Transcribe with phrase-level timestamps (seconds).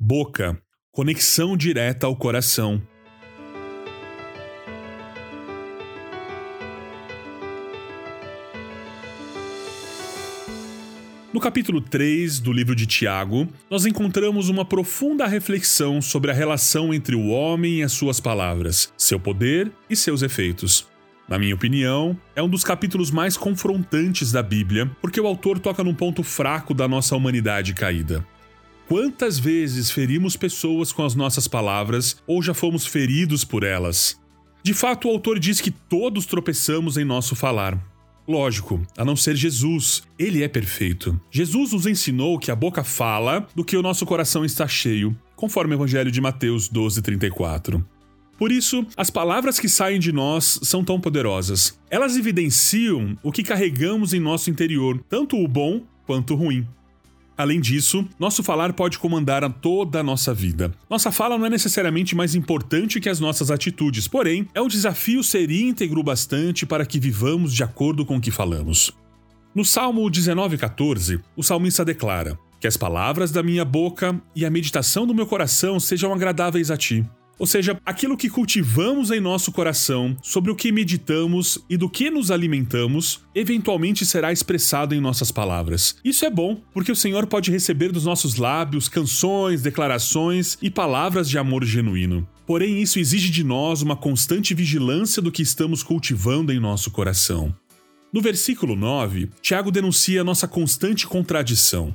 [0.00, 0.56] Boca
[0.92, 2.80] conexão direta ao coração.
[11.34, 16.94] No capítulo 3 do livro de Tiago, nós encontramos uma profunda reflexão sobre a relação
[16.94, 20.86] entre o homem e as suas palavras, seu poder e seus efeitos.
[21.28, 25.82] Na minha opinião, é um dos capítulos mais confrontantes da Bíblia, porque o autor toca
[25.82, 28.24] num ponto fraco da nossa humanidade caída.
[28.88, 34.18] Quantas vezes ferimos pessoas com as nossas palavras ou já fomos feridos por elas?
[34.62, 37.78] De fato, o autor diz que todos tropeçamos em nosso falar.
[38.26, 41.20] Lógico, a não ser Jesus, ele é perfeito.
[41.30, 45.74] Jesus nos ensinou que a boca fala do que o nosso coração está cheio, conforme
[45.74, 47.84] o Evangelho de Mateus 12:34.
[48.38, 51.78] Por isso, as palavras que saem de nós são tão poderosas.
[51.90, 56.66] Elas evidenciam o que carregamos em nosso interior, tanto o bom quanto o ruim.
[57.38, 60.74] Além disso, nosso falar pode comandar a toda a nossa vida.
[60.90, 65.22] Nossa fala não é necessariamente mais importante que as nossas atitudes, porém, é um desafio
[65.22, 68.90] ser íntegro bastante para que vivamos de acordo com o que falamos.
[69.54, 75.06] No Salmo 19,14, o salmista declara: Que as palavras da minha boca e a meditação
[75.06, 80.16] do meu coração sejam agradáveis a ti, ou seja, aquilo que cultivamos em nosso coração,
[80.22, 85.96] sobre o que meditamos e do que nos alimentamos, eventualmente será expressado em nossas palavras.
[86.04, 91.28] Isso é bom, porque o Senhor pode receber dos nossos lábios canções, declarações e palavras
[91.28, 92.26] de amor genuíno.
[92.46, 97.54] Porém, isso exige de nós uma constante vigilância do que estamos cultivando em nosso coração.
[98.10, 101.94] No versículo 9, Tiago denuncia nossa constante contradição.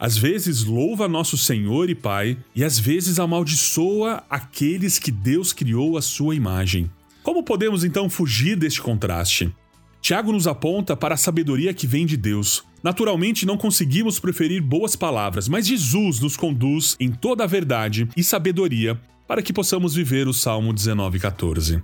[0.00, 5.98] Às vezes louva nosso Senhor e Pai, e às vezes amaldiçoa aqueles que Deus criou
[5.98, 6.90] à sua imagem.
[7.22, 9.54] Como podemos então fugir deste contraste?
[10.00, 12.64] Tiago nos aponta para a sabedoria que vem de Deus.
[12.82, 18.24] Naturalmente, não conseguimos preferir boas palavras, mas Jesus nos conduz em toda a verdade e
[18.24, 21.82] sabedoria para que possamos viver o Salmo 19,14.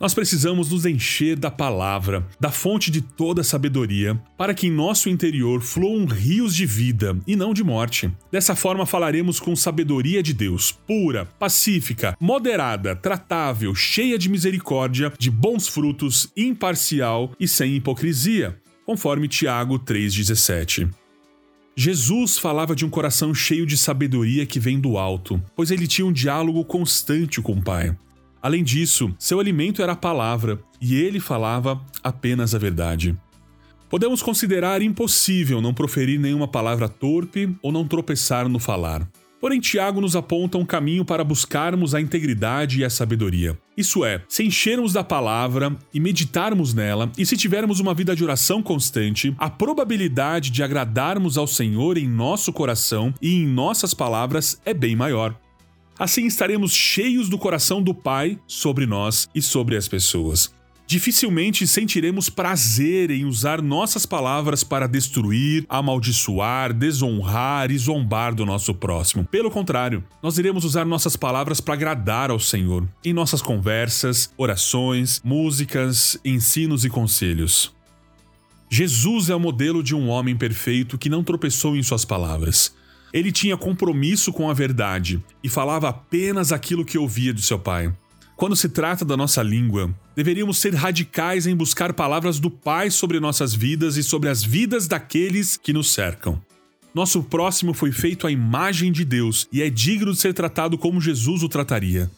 [0.00, 5.10] Nós precisamos nos encher da palavra, da fonte de toda sabedoria, para que em nosso
[5.10, 8.10] interior fluam rios de vida e não de morte.
[8.32, 15.30] Dessa forma falaremos com sabedoria de Deus, pura, pacífica, moderada, tratável, cheia de misericórdia, de
[15.30, 20.90] bons frutos, imparcial e sem hipocrisia, conforme Tiago 3,17.
[21.76, 26.06] Jesus falava de um coração cheio de sabedoria que vem do alto, pois ele tinha
[26.06, 27.94] um diálogo constante com o Pai.
[28.42, 33.14] Além disso, seu alimento era a palavra, e ele falava apenas a verdade.
[33.88, 39.06] Podemos considerar impossível não proferir nenhuma palavra torpe ou não tropeçar no falar.
[39.40, 43.58] Porém, Tiago nos aponta um caminho para buscarmos a integridade e a sabedoria.
[43.74, 48.22] Isso é, se enchermos da palavra e meditarmos nela, e se tivermos uma vida de
[48.22, 54.60] oração constante, a probabilidade de agradarmos ao Senhor em nosso coração e em nossas palavras
[54.64, 55.34] é bem maior.
[56.00, 60.50] Assim estaremos cheios do coração do Pai sobre nós e sobre as pessoas.
[60.86, 68.72] Dificilmente sentiremos prazer em usar nossas palavras para destruir, amaldiçoar, desonrar e zombar do nosso
[68.72, 69.26] próximo.
[69.26, 75.20] Pelo contrário, nós iremos usar nossas palavras para agradar ao Senhor em nossas conversas, orações,
[75.22, 77.74] músicas, ensinos e conselhos.
[78.70, 82.74] Jesus é o modelo de um homem perfeito que não tropeçou em suas palavras.
[83.12, 87.92] Ele tinha compromisso com a verdade e falava apenas aquilo que ouvia do seu pai.
[88.40, 93.20] Quando se trata da nossa língua, deveríamos ser radicais em buscar palavras do Pai sobre
[93.20, 96.40] nossas vidas e sobre as vidas daqueles que nos cercam.
[96.94, 101.02] Nosso próximo foi feito à imagem de Deus e é digno de ser tratado como
[101.02, 102.10] Jesus o trataria.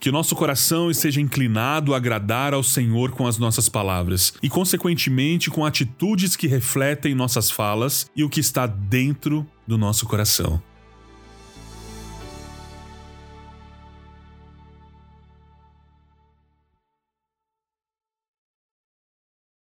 [0.00, 5.50] Que nosso coração esteja inclinado a agradar ao Senhor com as nossas palavras e, consequentemente,
[5.50, 10.62] com atitudes que refletem nossas falas e o que está dentro do nosso coração.